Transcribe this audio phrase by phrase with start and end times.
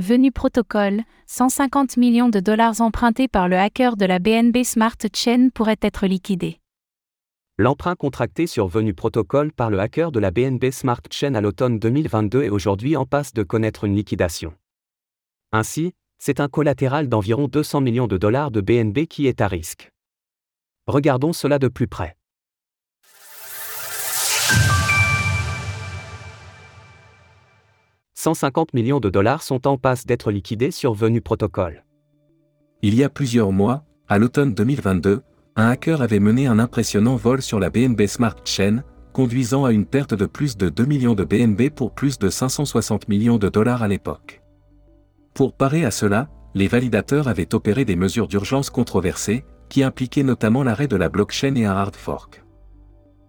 [0.00, 5.48] Venu protocole, 150 millions de dollars empruntés par le hacker de la BNB Smart Chain
[5.52, 6.60] pourraient être liquidés.
[7.58, 11.80] L'emprunt contracté sur Venu Protocol par le hacker de la BNB Smart Chain à l'automne
[11.80, 14.54] 2022 est aujourd'hui en passe de connaître une liquidation.
[15.50, 19.90] Ainsi, c'est un collatéral d'environ 200 millions de dollars de BNB qui est à risque.
[20.86, 22.17] Regardons cela de plus près.
[28.34, 31.84] 150 millions de dollars sont en passe d'être liquidés sur Venu Protocol.
[32.82, 35.22] Il y a plusieurs mois, à l'automne 2022,
[35.56, 38.82] un hacker avait mené un impressionnant vol sur la BNB Smart Chain,
[39.14, 43.08] conduisant à une perte de plus de 2 millions de BNB pour plus de 560
[43.08, 44.42] millions de dollars à l'époque.
[45.32, 50.62] Pour parer à cela, les validateurs avaient opéré des mesures d'urgence controversées, qui impliquaient notamment
[50.62, 52.44] l'arrêt de la blockchain et un hard fork.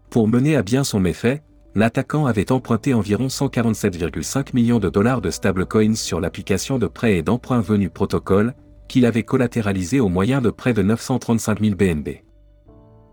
[0.09, 1.41] Pour mener à bien son méfait,
[1.75, 7.21] l'attaquant avait emprunté environ 147,5 millions de dollars de stablecoins sur l'application de prêt et
[7.21, 8.53] d'emprunt venu protocole,
[8.87, 12.23] qu'il avait collatéralisé au moyen de près de 935 000 BNB.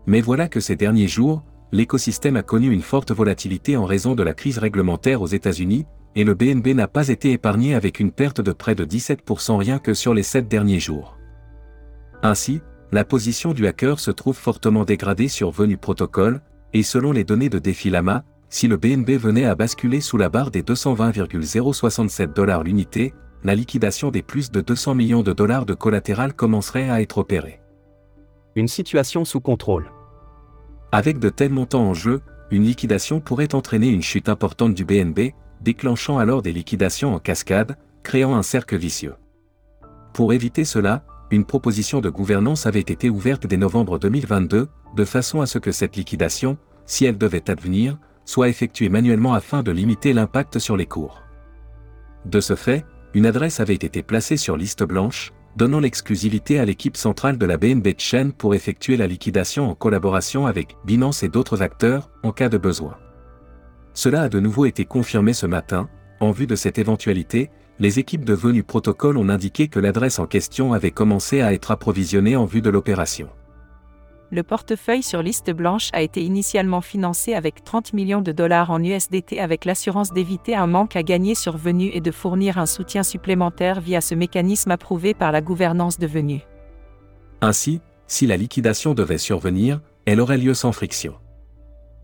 [0.07, 4.23] Mais voilà que ces derniers jours, l'écosystème a connu une forte volatilité en raison de
[4.23, 8.41] la crise réglementaire aux États-Unis, et le BNB n'a pas été épargné avec une perte
[8.41, 11.17] de près de 17% rien que sur les 7 derniers jours.
[12.23, 16.41] Ainsi, la position du hacker se trouve fortement dégradée sur Venu Protocol,
[16.73, 20.51] et selon les données de Defilama, si le BNB venait à basculer sous la barre
[20.51, 26.33] des 220,067 dollars l'unité, la liquidation des plus de 200 millions de dollars de collatéral
[26.33, 27.61] commencerait à être opérée.
[28.55, 29.91] Une situation sous contrôle.
[30.91, 35.33] Avec de tels montants en jeu, une liquidation pourrait entraîner une chute importante du BNB,
[35.61, 39.15] déclenchant alors des liquidations en cascade, créant un cercle vicieux.
[40.13, 45.41] Pour éviter cela, une proposition de gouvernance avait été ouverte dès novembre 2022, de façon
[45.41, 50.13] à ce que cette liquidation, si elle devait advenir, soit effectuée manuellement afin de limiter
[50.13, 51.23] l'impact sur les cours.
[52.25, 56.97] De ce fait, une adresse avait été placée sur liste blanche, donnant l'exclusivité à l'équipe
[56.97, 61.63] centrale de la BNB Chain pour effectuer la liquidation en collaboration avec Binance et d'autres
[61.63, 62.97] acteurs, en cas de besoin.
[63.93, 68.25] Cela a de nouveau été confirmé ce matin, en vue de cette éventualité, les équipes
[68.25, 72.45] de Venu Protocol ont indiqué que l'adresse en question avait commencé à être approvisionnée en
[72.45, 73.29] vue de l'opération.
[74.29, 78.83] Le portefeuille sur liste blanche a été initialement financé avec 30 millions de dollars en
[78.83, 83.03] USDT avec l'assurance d'éviter un manque à gagner sur Venu et de fournir un soutien
[83.03, 86.41] supplémentaire via ce mécanisme approuvé par la gouvernance de Venu.
[87.39, 91.15] Ainsi, si la liquidation devait survenir, elle aurait lieu sans friction.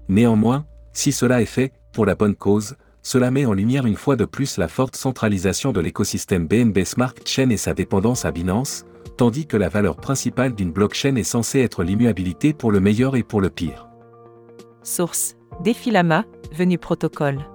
[0.08, 4.16] Néanmoins, si cela est fait, pour la bonne cause, cela met en lumière une fois
[4.16, 8.86] de plus la forte centralisation de l'écosystème BNB Smart Chain et sa dépendance à Binance,
[9.18, 13.24] tandis que la valeur principale d'une blockchain est censée être l'immuabilité pour le meilleur et
[13.24, 13.88] pour le pire.
[14.84, 17.46] Source Défilama, venu protocole.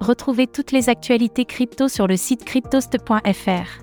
[0.00, 3.82] Retrouvez toutes les actualités crypto sur le site cryptost.fr.